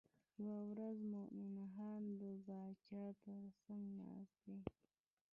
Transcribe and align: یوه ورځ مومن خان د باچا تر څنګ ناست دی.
یوه 0.45 0.61
ورځ 0.71 0.97
مومن 1.11 1.53
خان 1.73 2.03
د 2.21 2.23
باچا 2.47 3.05
تر 3.25 3.43
څنګ 3.63 3.83
ناست 3.99 4.35
دی. 4.45 4.57